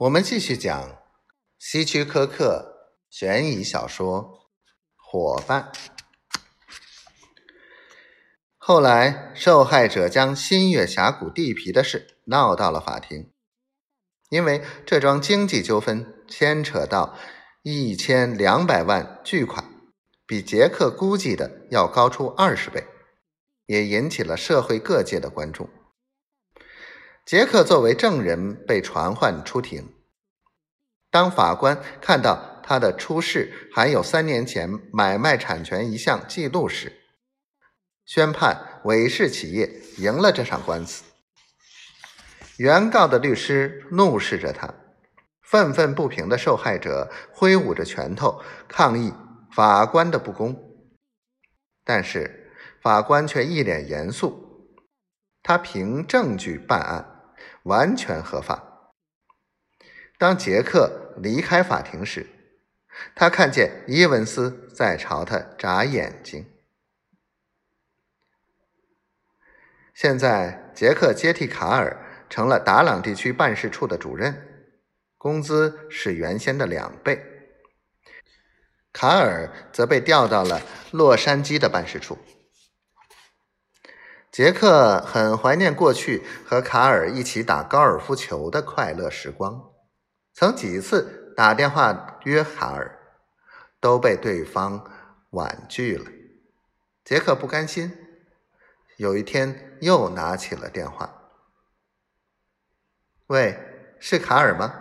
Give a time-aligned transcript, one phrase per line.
[0.00, 0.96] 我们继续讲
[1.58, 4.22] 希区柯克悬疑小说
[4.96, 5.70] 《伙伴》。
[8.56, 13.30] 后来，受害者将新月峡谷地皮的事闹到了法庭，
[14.30, 17.14] 因为这桩经济纠纷牵扯到
[17.62, 19.66] 一千两百万巨款，
[20.24, 22.86] 比杰克估计的要高出二十倍，
[23.66, 25.68] 也引起了社会各界的关注。
[27.30, 29.94] 杰克作为证人被传唤出庭。
[31.12, 36.92] 当法官看到他的出示含有三年前买卖产权一项记录时，
[38.04, 41.04] 宣判韦氏企业赢了这场官司。
[42.56, 44.74] 原告的律师怒视着他，
[45.40, 49.14] 愤愤不平的受害者挥舞着拳头抗议
[49.52, 50.56] 法官的不公，
[51.84, 52.50] 但是
[52.82, 54.74] 法官却一脸严肃，
[55.44, 57.18] 他凭证据办案。
[57.64, 58.92] 完全合法。
[60.18, 62.26] 当杰克离开法庭时，
[63.14, 66.46] 他看见伊文斯在朝他眨眼睛。
[69.94, 71.96] 现在，杰克接替卡尔
[72.28, 74.74] 成了达朗地区办事处的主任，
[75.18, 77.22] 工资是原先的两倍。
[78.92, 82.18] 卡尔则被调到了洛杉矶的办事处。
[84.30, 89.72] 杰克很怀念过去和卡尔一起打高尔夫球的快乐时光，
[90.32, 92.96] 曾几次打电话约卡尔，
[93.80, 94.88] 都被对方
[95.30, 96.08] 婉拒了。
[97.04, 97.92] 杰克不甘心，
[98.98, 101.12] 有一天又拿起了电话
[103.26, 103.58] ：“喂，
[103.98, 104.80] 是卡尔吗？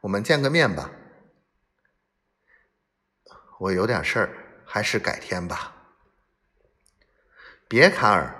[0.00, 0.90] 我们见个面吧。
[3.60, 4.30] ”“我有点事儿，
[4.64, 5.76] 还是改天吧。
[7.68, 8.36] ”“别，卡尔。”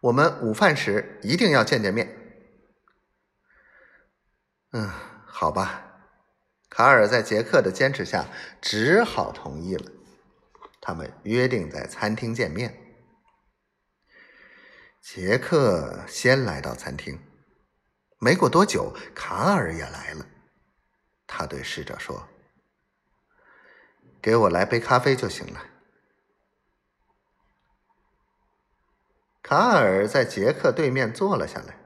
[0.00, 2.16] 我们午饭时一定要见见面。
[4.72, 4.88] 嗯，
[5.26, 5.84] 好吧。
[6.68, 8.26] 卡尔在杰克的坚持下
[8.60, 9.90] 只好同意了。
[10.80, 12.78] 他们约定在餐厅见面。
[15.00, 17.18] 杰克先来到餐厅，
[18.18, 20.26] 没过多久，卡尔也来了。
[21.26, 22.28] 他对侍者说
[24.20, 25.64] ：“给我来杯咖啡就行了。”
[29.48, 31.78] 卡尔在杰克对面坐了下来。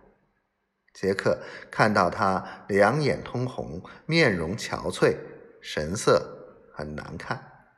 [0.92, 1.38] 杰克
[1.70, 5.16] 看到他两眼通红，面容憔悴，
[5.60, 7.68] 神色很难看。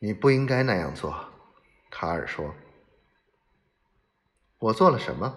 [0.00, 1.32] 你不应该那样做，
[1.90, 2.54] 卡尔说。
[4.58, 5.34] 我做了什么？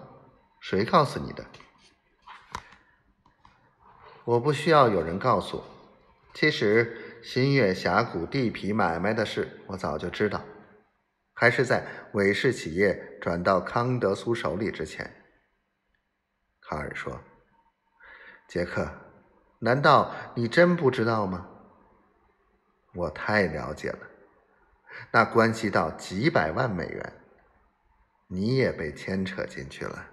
[0.60, 1.46] 谁告诉你的？
[4.24, 5.64] 我不需要有人告诉我。
[6.34, 10.44] 其实新月峡谷地皮买卖的事，我早就知道。
[11.38, 15.22] 还是在韦氏企业转到康德苏手里之前，
[16.62, 17.20] 卡尔说
[18.48, 18.90] ：“杰克，
[19.58, 21.46] 难道你真不知道吗？
[22.94, 23.98] 我太了解了，
[25.10, 27.12] 那关系到几百万美元，
[28.28, 30.12] 你也被牵扯进去了。”